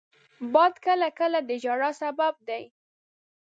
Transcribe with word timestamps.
باد 0.53 0.73
کله 0.85 1.09
کله 1.19 1.39
د 1.49 1.49
ژړا 1.63 1.91
سبب 2.01 2.33
دی 2.47 2.63